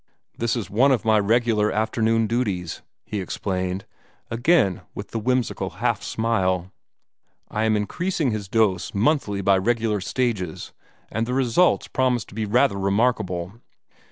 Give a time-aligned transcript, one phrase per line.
[0.35, 3.85] "This is one of my regular afternoon duties," he explained,
[4.31, 6.71] again with the whimsical half smile.
[7.49, 10.73] "I am increasing his dose monthly by regular stages,
[11.11, 13.61] and the results promise to be rather remarkable.